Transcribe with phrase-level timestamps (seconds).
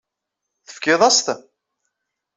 [0.67, 1.27] Tefkiḍ-as-t?